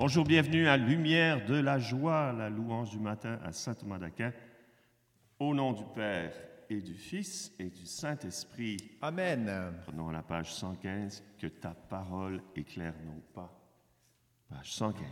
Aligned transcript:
Bonjour, 0.00 0.24
bienvenue 0.24 0.66
à 0.66 0.78
Lumière 0.78 1.44
de 1.44 1.56
la 1.56 1.78
joie, 1.78 2.32
la 2.32 2.48
louange 2.48 2.88
du 2.88 2.98
matin 2.98 3.38
à 3.44 3.52
Saint-Thomas 3.52 3.98
d'Aquin. 3.98 4.32
Au 5.38 5.54
nom 5.54 5.74
du 5.74 5.84
Père 5.94 6.32
et 6.70 6.80
du 6.80 6.94
Fils 6.94 7.52
et 7.58 7.68
du 7.68 7.84
Saint-Esprit. 7.84 8.78
Amen. 9.02 9.74
Prenons 9.84 10.08
la 10.08 10.22
page 10.22 10.54
115, 10.54 11.22
que 11.38 11.48
ta 11.48 11.74
parole 11.74 12.42
éclaire 12.56 12.94
nos 13.04 13.20
pas. 13.34 13.54
Page 14.48 14.72
115. 14.72 15.04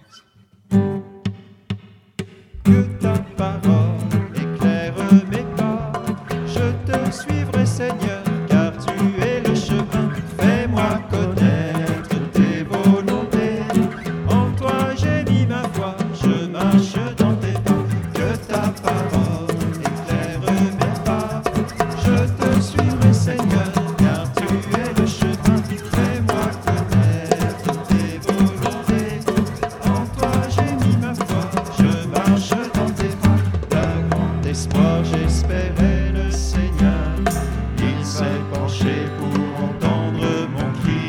S'est 38.19 38.43
penché 38.53 38.97
pour 39.19 39.39
entendre 39.67 40.27
mon 40.55 40.69
cri. 40.81 41.07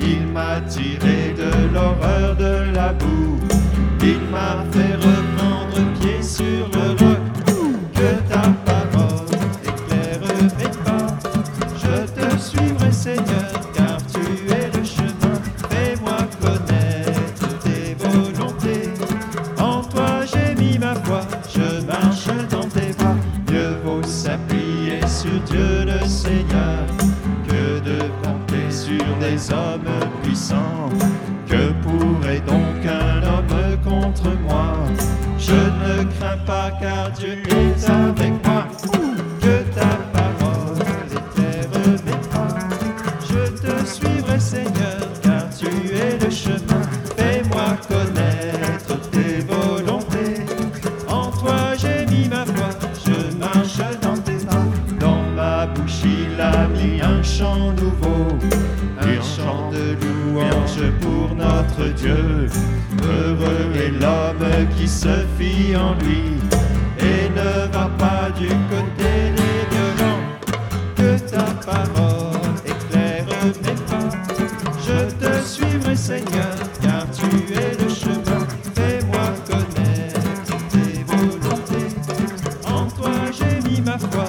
Il 0.00 0.26
m'a 0.34 0.60
tiré 0.68 1.34
de 1.42 1.50
l'horreur 1.72 2.36
de 2.36 2.74
la 2.74 2.92
boue. 2.92 3.38
Il 4.02 4.20
m'a 4.30 4.52
fait 4.70 4.96
reprendre 5.06 5.78
pied 5.98 6.22
sur 6.22 6.68
le 6.76 7.05
sur 25.16 25.40
Dieu 25.46 25.86
le 25.86 26.06
Seigneur 26.06 26.84
que 27.48 27.80
de 27.80 27.98
compter 28.22 28.70
sur 28.70 29.06
des 29.18 29.50
hommes 29.50 29.88
puissants. 30.22 30.90
Que 31.48 31.72
pourrait 31.82 32.40
donc 32.40 32.78
un 32.84 33.22
homme 33.22 33.78
contre 33.82 34.28
moi? 34.46 34.74
Je 35.38 35.54
ne 35.54 36.04
crains 36.14 36.42
pas 36.44 36.70
car 36.80 37.10
Dieu 37.12 37.38
est 37.48 37.65
chant 57.36 57.72
nouveau, 57.72 58.38
un 59.00 59.20
chant 59.20 59.70
de 59.70 59.94
louange 60.00 60.90
pour 61.02 61.34
notre 61.36 61.92
Dieu. 61.94 62.46
Heureux 63.02 63.72
est 63.74 63.90
l'homme 64.00 64.68
qui 64.76 64.88
se 64.88 65.24
fie 65.38 65.76
en 65.76 65.94
lui 66.02 66.22
et 66.98 67.28
ne 67.28 67.72
va 67.72 67.90
pas 67.98 68.30
du 68.38 68.48
côté 68.70 69.10
des 69.36 69.60
violents. 69.70 70.24
Que 70.96 71.18
ta 71.30 71.44
parole 71.70 72.56
éclaire 72.64 73.26
mes 73.44 73.80
pas. 73.90 74.08
Je 74.86 74.98
te 75.20 75.46
suivrai, 75.46 75.94
Seigneur, 75.94 76.56
car 76.80 77.04
tu 77.10 77.52
es 77.52 77.72
le 77.82 77.88
chemin. 77.90 78.46
Fais-moi 78.74 79.26
connaître 79.46 80.56
tes 80.70 81.04
volontés. 81.04 81.94
En 82.66 82.86
toi 82.86 83.12
j'ai 83.36 83.68
mis 83.68 83.82
ma 83.82 83.98
foi, 83.98 84.25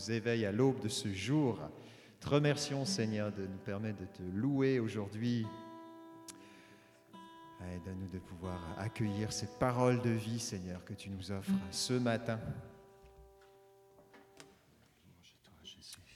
nous 0.00 0.12
éveille 0.12 0.46
à 0.46 0.52
l'aube 0.52 0.80
de 0.80 0.88
ce 0.88 1.12
jour. 1.12 1.58
Te 2.20 2.28
remercions, 2.30 2.86
Seigneur, 2.86 3.32
de 3.32 3.42
nous 3.42 3.58
permettre 3.58 4.00
de 4.00 4.06
te 4.06 4.22
louer 4.34 4.80
aujourd'hui. 4.80 5.46
Aide-nous 7.60 8.08
de 8.08 8.18
pouvoir 8.18 8.58
accueillir 8.78 9.30
ces 9.30 9.46
paroles 9.58 10.00
de 10.00 10.08
vie, 10.08 10.40
Seigneur, 10.40 10.82
que 10.86 10.94
tu 10.94 11.10
nous 11.10 11.30
offres 11.30 11.52
ce 11.70 11.92
matin. 11.92 12.40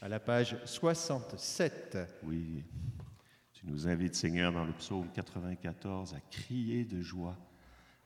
À 0.01 0.09
la 0.09 0.19
page 0.19 0.57
67. 0.65 1.99
Oui, 2.23 2.65
tu 3.53 3.67
nous 3.67 3.87
invites, 3.87 4.15
Seigneur, 4.15 4.51
dans 4.51 4.65
le 4.65 4.73
psaume 4.73 5.11
94, 5.13 6.15
à 6.15 6.21
crier 6.31 6.87
de 6.87 7.03
joie. 7.03 7.37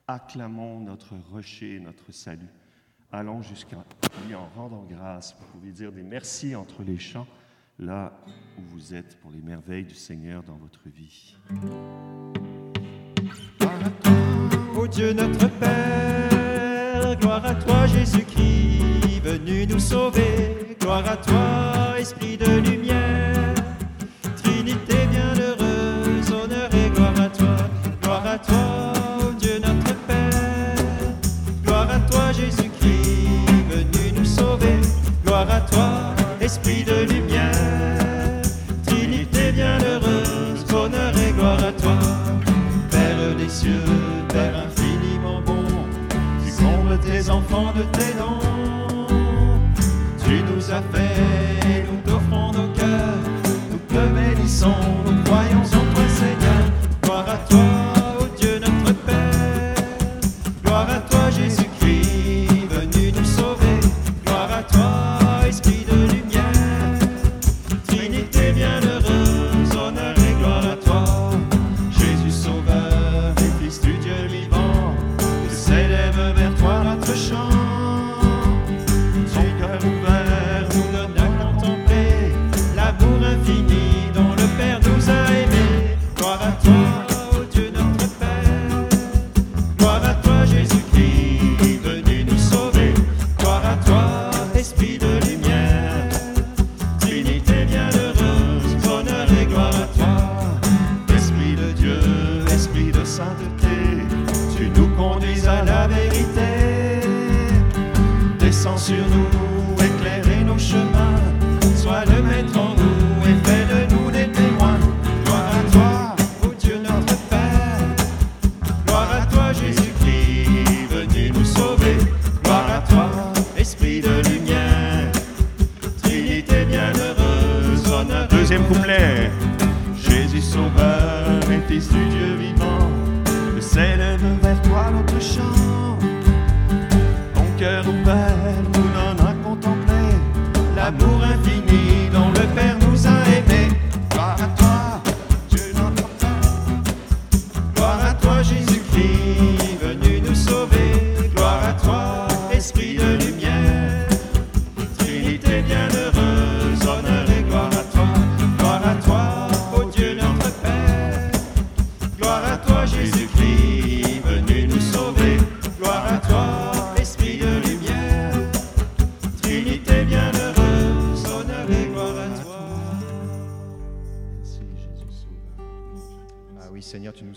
Acclamons 0.08 0.80
notre 0.80 1.14
rocher, 1.30 1.78
notre 1.78 2.10
salut. 2.10 2.50
Allons 3.10 3.40
jusqu'à 3.40 3.78
lui 4.26 4.34
en 4.34 4.46
rendant 4.54 4.84
grâce. 4.88 5.34
Vous 5.38 5.46
pouvez 5.58 5.72
dire 5.72 5.90
des 5.92 6.02
merci 6.02 6.54
entre 6.54 6.82
les 6.82 6.98
chants, 6.98 7.26
là 7.78 8.12
où 8.58 8.62
vous 8.62 8.94
êtes, 8.94 9.18
pour 9.20 9.30
les 9.30 9.40
merveilles 9.40 9.86
du 9.86 9.94
Seigneur 9.94 10.42
dans 10.42 10.56
votre 10.56 10.88
vie. 10.90 11.34
Gloire 13.58 13.78
à 13.82 13.90
toi, 13.90 14.12
ô 14.76 14.86
Dieu 14.86 15.14
notre 15.14 15.48
Père, 15.58 17.16
gloire 17.18 17.46
à 17.46 17.54
toi 17.54 17.86
Jésus-Christ, 17.86 19.22
venu 19.22 19.66
nous 19.66 19.80
sauver, 19.80 20.76
gloire 20.78 21.08
à 21.08 21.16
toi 21.16 21.98
Esprit 21.98 22.36
de 22.36 22.60
lumière, 22.60 23.17
Esprit 36.40 36.82
de 36.84 37.12
lumière, 37.12 38.42
Trinité 38.86 39.52
bienheureuse, 39.52 40.64
honneur 40.72 41.12
et 41.18 41.32
gloire 41.32 41.62
à 41.62 41.72
toi. 41.72 41.98
Père 42.90 43.36
des 43.36 43.48
cieux, 43.48 43.84
Père 44.28 44.54
infiniment 44.66 45.42
bon, 45.44 45.64
tu 46.44 46.50
combles 46.52 46.98
tes 47.00 47.28
enfants 47.28 47.72
de 47.76 47.82
tes 47.98 48.14
dons. 48.18 49.06
Tu 50.24 50.42
nous 50.50 50.70
as 50.70 50.82
fait, 50.92 51.84
nous 51.90 52.00
t'offrons 52.10 52.52
nos 52.52 52.68
cœurs, 52.72 53.22
nous 53.70 53.78
te 53.88 54.02
bénissons, 54.14 54.74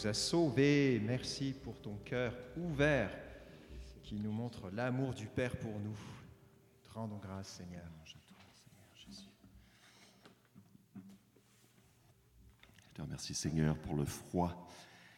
nous 0.03 0.07
as. 0.07 0.99
Merci 1.01 1.53
pour 1.63 1.79
ton 1.79 1.95
cœur 1.97 2.35
ouvert 2.57 3.11
qui 4.03 4.15
nous 4.15 4.31
montre 4.31 4.69
l'amour 4.71 5.13
du 5.13 5.27
Père 5.27 5.55
pour 5.57 5.79
nous. 5.79 5.97
Rendons 6.93 7.17
grâce, 7.17 7.47
Seigneur. 7.47 7.85
Je 12.83 12.93
te 12.93 13.01
remercie 13.01 13.33
Seigneur 13.33 13.77
pour 13.77 13.95
le 13.95 14.05
froid 14.05 14.67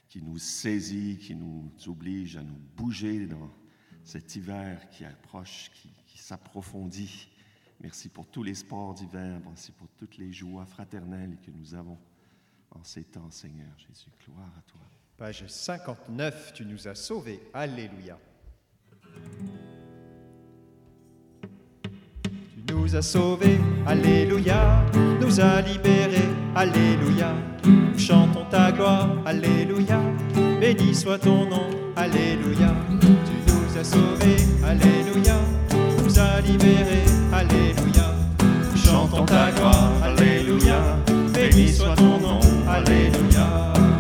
qui 0.08 0.22
nous 0.22 0.38
saisit, 0.38 1.18
qui 1.18 1.36
nous 1.36 1.72
oblige 1.88 2.38
à 2.38 2.44
nous 2.44 2.60
bouger 2.76 3.26
dans 3.26 3.50
cet 4.04 4.36
hiver 4.36 4.90
qui 4.90 5.06
approche, 5.06 5.72
qui, 5.74 5.90
qui 6.06 6.20
s'approfondit. 6.20 7.30
Merci 7.80 8.10
pour 8.10 8.28
tous 8.28 8.44
les 8.44 8.54
sports 8.54 8.94
d'hiver, 8.94 9.40
merci 9.44 9.72
pour 9.72 9.88
toutes 9.98 10.18
les 10.18 10.32
joies 10.32 10.66
fraternelles 10.66 11.38
que 11.44 11.52
nous 11.52 11.74
avons 11.74 11.98
en 12.76 12.84
ces 12.84 13.04
temps, 13.04 13.30
Seigneur 13.30 13.68
Jésus. 13.78 14.10
Gloire 14.26 14.52
à 14.58 14.62
toi. 14.70 14.80
Page 15.18 15.46
59, 15.48 16.54
tu 16.54 16.66
nous 16.66 16.88
as 16.88 16.96
sauvés. 16.96 17.40
Alléluia. 17.54 18.18
Tu 22.52 22.74
nous 22.74 22.96
as 22.96 23.02
sauvés. 23.02 23.60
Alléluia. 23.86 24.84
Nous 25.22 25.40
as 25.40 25.62
libérés. 25.62 26.30
Alléluia. 26.56 27.34
Nous 27.64 27.98
chantons 27.98 28.46
ta 28.50 28.72
gloire. 28.72 29.10
Alléluia. 29.26 30.00
Béni 30.60 30.96
soit 30.96 31.20
ton 31.20 31.46
nom. 31.46 31.70
Alléluia. 31.96 32.74
Tu 33.00 33.52
nous 33.52 33.78
as 33.78 33.84
sauvés. 33.84 34.38
Alléluia. 34.66 35.36
Nous 36.04 36.20
as 36.20 36.42
libérés. 36.42 37.06
Alléluia. 37.32 38.16
Nous 38.72 38.78
chantons 38.78 39.26
ta 39.26 39.52
gloire. 39.52 39.92
Alléluia. 40.04 40.98
Béni 41.34 41.72
soit 41.72 41.96
ton 41.96 42.20
nom. 42.20 42.43
Alléluia. 42.68 43.93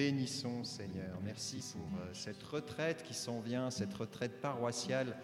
Bénissons, 0.00 0.64
Seigneur. 0.64 1.20
Merci 1.22 1.62
pour 1.74 2.00
euh, 2.00 2.14
cette 2.14 2.42
retraite 2.42 3.02
qui 3.02 3.12
s'en 3.12 3.40
vient, 3.40 3.68
cette 3.68 3.92
retraite 3.92 4.40
paroissiale 4.40 5.14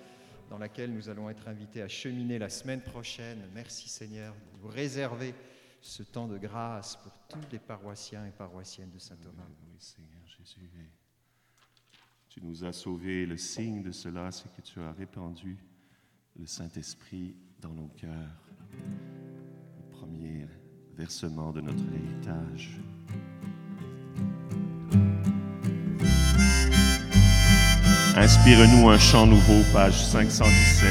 dans 0.50 0.58
laquelle 0.58 0.92
nous 0.92 1.08
allons 1.08 1.30
être 1.30 1.48
invités 1.48 1.80
à 1.80 1.88
cheminer 1.88 2.38
la 2.38 2.50
semaine 2.50 2.82
prochaine. 2.82 3.38
Merci, 3.54 3.88
Seigneur, 3.88 4.34
de 4.34 4.60
nous 4.60 4.68
réserver 4.68 5.32
ce 5.80 6.02
temps 6.02 6.28
de 6.28 6.36
grâce 6.36 6.96
pour 6.96 7.12
tous 7.26 7.50
les 7.50 7.58
paroissiens 7.58 8.26
et 8.26 8.32
paroissiennes 8.32 8.90
de 8.90 8.98
Saint-Thomas. 8.98 9.48
Oui, 9.66 9.76
Seigneur 9.78 10.20
Jésus. 10.26 10.68
Tu 12.28 12.42
nous 12.42 12.62
as 12.62 12.74
sauvés. 12.74 13.24
Le 13.24 13.38
signe 13.38 13.82
de 13.82 13.92
cela, 13.92 14.30
c'est 14.30 14.54
que 14.54 14.60
tu 14.60 14.78
as 14.82 14.92
répandu 14.92 15.56
le 16.38 16.44
Saint-Esprit 16.44 17.34
dans 17.62 17.72
nos 17.72 17.88
cœurs. 17.88 18.42
Le 18.72 19.90
premier 19.90 20.46
versement 20.98 21.50
de 21.50 21.62
notre 21.62 21.84
héritage. 21.94 22.78
Inspire-nous 28.18 28.88
un 28.88 28.96
chant 28.98 29.26
nouveau, 29.26 29.62
page 29.74 30.02
517. 30.06 30.88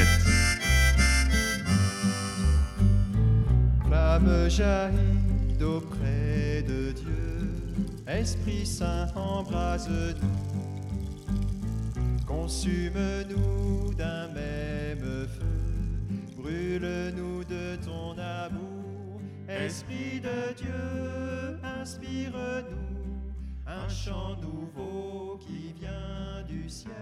Flamme 3.84 4.48
jaillit 4.48 5.56
d'auprès 5.58 6.62
de 6.62 6.92
Dieu, 6.92 7.50
Esprit 8.06 8.64
Saint 8.64 9.08
embrase-nous, 9.16 10.14
consume-nous 12.24 13.92
d'un 13.94 14.28
même 14.28 15.26
feu, 15.26 16.36
brûle-nous 16.36 17.42
de 17.42 17.74
ton 17.84 18.12
amour, 18.12 19.20
Esprit 19.48 20.20
de 20.20 20.54
Dieu, 20.56 21.58
inspire-nous 21.80 22.95
un 23.66 23.88
chant 23.88 24.36
nouveau 24.36 25.38
qui 25.38 25.72
vient 25.72 26.42
du 26.46 26.68
ciel, 26.68 26.92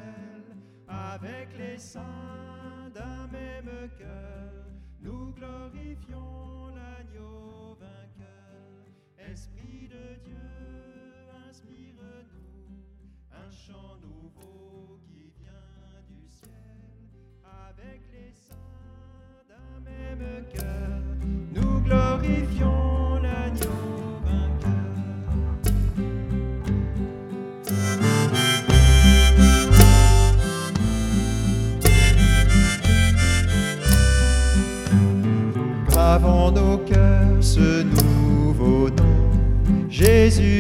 avec 0.88 1.56
les 1.58 1.78
saints 1.78 2.90
d'un 2.94 3.26
même 3.28 3.88
cœur, 3.98 4.64
nous 5.00 5.32
glorifions 5.32 6.68
l'agneau 6.68 7.76
vainqueur. 7.78 8.86
Esprit 9.18 9.88
de 9.88 10.14
Dieu, 10.24 10.36
inspire-nous 11.48 12.80
en 13.32 13.50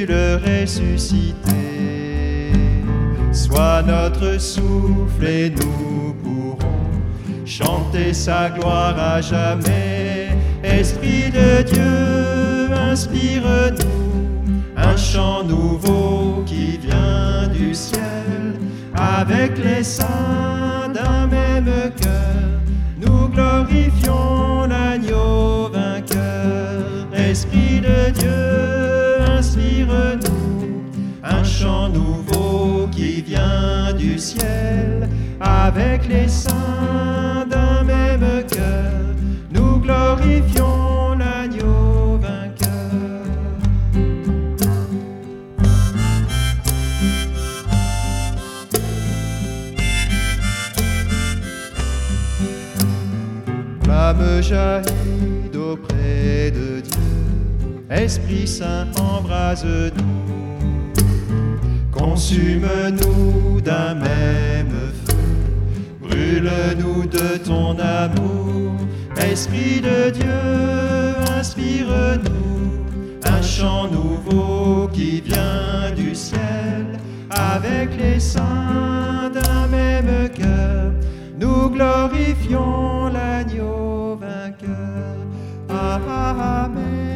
Le 0.08 0.38
ressuscité. 0.44 1.34
Sois 3.32 3.82
notre 3.82 4.40
souffle 4.40 5.24
et 5.24 5.50
nous 5.50 6.14
pourrons 6.22 6.90
chanter 7.44 8.12
sa 8.12 8.50
gloire 8.50 8.98
à 8.98 9.20
jamais. 9.20 10.28
Esprit 10.62 11.30
de 11.30 11.62
Dieu, 11.62 12.74
inspire-nous 12.90 14.04
un 14.76 14.96
chant 14.96 15.44
nouveau 15.44 16.42
qui 16.46 16.78
vient 16.78 17.48
du 17.48 17.74
ciel 17.74 18.54
avec 18.94 19.58
les 19.64 19.82
saints 19.82 20.90
d'un 20.94 21.26
même 21.26 21.70
cœur. 22.00 22.60
Nous 23.00 23.28
glorifions 23.28 24.66
l'agneau 24.66 25.68
vainqueur. 25.68 27.06
Esprit 27.12 27.80
de 27.80 28.10
Dieu, 28.10 28.63
nouveau 31.88 32.88
qui 32.90 33.22
vient 33.22 33.92
du 33.96 34.18
ciel 34.18 35.08
avec 35.40 36.08
les 36.08 36.28
saints 36.28 37.46
d'un 37.48 37.82
même 37.84 38.44
cœur. 38.46 39.14
Nous 39.50 39.78
glorifions 39.78 41.14
l'agneau 41.18 42.18
vainqueur. 42.18 42.74
Flamme 53.82 54.42
jaillit 54.42 55.50
d'auprès 55.52 56.50
de 56.50 56.80
Dieu, 56.80 57.84
Esprit 57.90 58.46
Saint 58.46 58.86
embrase-nous, 58.98 60.53
consume-nous 62.14 63.60
d'un 63.60 63.94
même 63.94 64.76
feu, 65.04 65.16
brûle-nous 66.00 67.06
de 67.06 67.38
ton 67.38 67.76
amour, 67.76 68.76
Esprit 69.16 69.80
de 69.80 70.10
Dieu, 70.10 70.42
inspire-nous 71.36 72.84
un 73.24 73.42
chant 73.42 73.88
nouveau 73.88 74.86
qui 74.92 75.22
vient 75.22 75.90
du 75.96 76.14
ciel, 76.14 76.86
avec 77.30 77.88
les 77.98 78.20
saints 78.20 79.32
d'un 79.34 79.66
même 79.66 80.28
cœur, 80.28 80.92
nous 81.40 81.68
glorifions 81.68 83.08
l'agneau 83.08 84.20
vainqueur. 84.20 85.16
Amen. 85.68 86.08
Amen. 86.08 87.13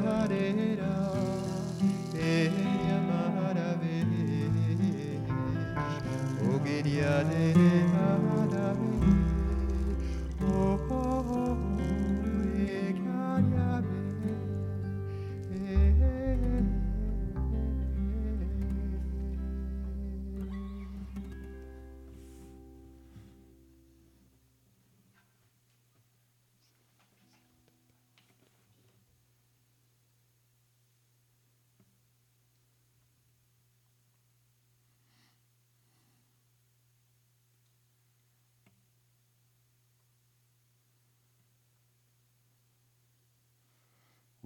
Hare 0.00 0.57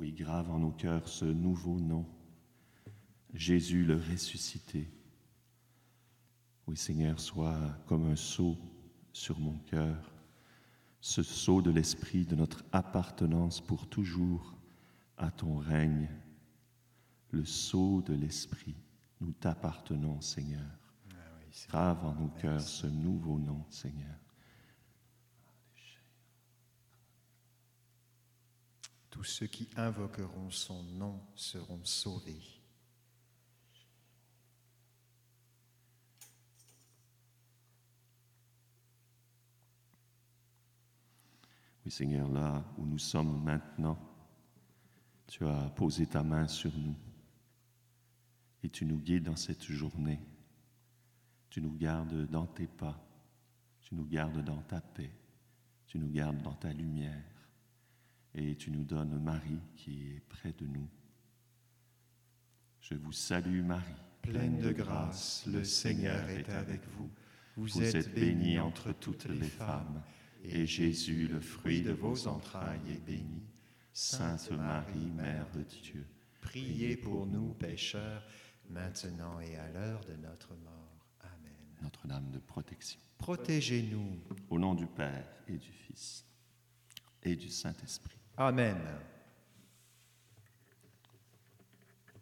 Oui, 0.03 0.11
grave 0.11 0.51
en 0.51 0.59
nos 0.59 0.73
cœurs 0.73 1.07
ce 1.07 1.25
nouveau 1.25 1.79
nom, 1.79 2.05
Jésus 3.35 3.85
le 3.85 3.95
ressuscité. 3.95 4.91
Oui, 6.67 6.77
Seigneur, 6.77 7.21
sois 7.21 7.57
comme 7.87 8.11
un 8.11 8.17
sceau 8.17 8.59
sur 9.13 9.39
mon 9.39 9.57
cœur, 9.59 10.13
ce 11.01 11.23
sceau 11.23 11.63
de 11.63 11.71
l'esprit 11.71 12.27
de 12.27 12.35
notre 12.35 12.65
appartenance 12.73 13.61
pour 13.61 13.89
toujours 13.89 14.59
à 15.19 15.31
ton 15.31 15.59
règne, 15.59 16.11
le 17.31 17.45
sceau 17.45 18.03
de 18.03 18.15
l'esprit. 18.15 18.75
Nous 19.21 19.31
t'appartenons, 19.31 20.21
Seigneur. 20.21 20.67
Grave 21.69 22.05
en 22.05 22.15
nos 22.17 22.31
cœurs 22.41 22.61
ce 22.61 22.89
nouveau 22.89 23.39
nom, 23.39 23.65
Seigneur. 23.71 24.22
Tous 29.13 29.25
ceux 29.25 29.47
qui 29.47 29.69
invoqueront 29.77 30.51
son 30.51 30.83
nom 30.83 31.21
seront 31.37 31.85
sauvés. 31.85 32.41
Oui, 41.85 41.91
Seigneur, 41.91 42.27
là 42.31 42.65
où 42.79 42.87
nous 42.87 42.99
sommes 42.99 43.45
maintenant, 43.45 43.99
tu 45.27 45.47
as 45.47 45.69
posé 45.77 46.07
ta 46.07 46.23
main 46.23 46.49
sur 46.49 46.75
nous 46.75 46.97
et 48.63 48.71
tu 48.71 48.87
nous 48.87 48.99
guides 48.99 49.25
dans 49.25 49.37
cette 49.37 49.65
journée. 49.65 50.21
Tu 51.51 51.61
nous 51.61 51.77
gardes 51.77 52.27
dans 52.29 52.47
tes 52.47 52.67
pas, 52.67 52.99
tu 53.83 53.95
nous 53.95 54.07
gardes 54.07 54.43
dans 54.43 54.63
ta 54.63 54.81
paix, 54.81 55.13
tu 55.87 55.99
nous 55.99 56.09
gardes 56.09 56.41
dans 56.41 56.55
ta 56.55 56.73
lumière 56.73 57.32
et 58.35 58.57
tu 58.57 58.71
nous 58.71 58.85
donnes 58.85 59.19
Marie 59.21 59.61
qui 59.77 60.09
est 60.09 60.23
près 60.29 60.53
de 60.53 60.67
nous. 60.67 60.89
Je 62.81 62.95
vous 62.95 63.13
salue 63.13 63.63
Marie, 63.63 63.93
Pleine 64.23 64.61
de 64.61 64.71
grâce, 64.71 65.45
le 65.47 65.65
Seigneur 65.65 66.29
est 66.29 66.49
avec 66.49 66.81
vous. 66.97 67.11
Vous, 67.57 67.83
êtes 67.83 68.15
bénie 68.15 68.59
entre 68.59 68.93
toutes 68.93 69.27
les 69.27 69.49
femmes, 69.49 70.03
et 70.45 70.65
Jésus, 70.65 71.29
le 71.29 71.41
fruit 71.41 71.83
de 71.83 71.93
vos 71.93 72.27
entrailles, 72.27 72.81
est 72.89 73.05
béni. 73.05 73.43
Sainte 73.93 74.51
Marie, 74.53 75.11
Mère 75.17 75.47
de 75.51 75.63
Dieu, 75.63 76.07
Priez 76.41 76.97
pour 76.97 77.27
nous 77.27 77.53
pécheurs, 77.55 78.25
maintenant 78.71 79.39
et 79.41 79.57
à 79.57 79.71
l'heure 79.71 80.05
de 80.05 80.15
notre 80.17 80.55
mort. 80.57 81.07
Amen. 81.21 81.53
Notre-Dame 81.83 82.31
de 82.31 82.39
protection. 82.39 83.01
Protégez-nous. 83.19 84.19
Au 84.51 84.59
nom 84.59 84.75
du 84.75 84.87
Père 84.87 85.27
et 85.47 85.59
du 85.59 85.71
Fils 85.71 86.25
et 87.23 87.37
du 87.37 87.49
Saint-Esprit. 87.49 88.22
Amen. 88.39 89.12